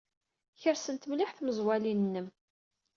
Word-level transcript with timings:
Kersent 0.61 1.07
mliḥ 1.09 1.29
tmaẓwalin-nnem. 1.33 2.27